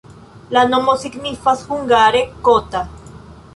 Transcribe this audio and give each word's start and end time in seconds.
La 0.55 0.63
nomo 0.71 0.95
signifas 1.03 1.63
hungare 1.73 2.25
kota. 2.51 2.85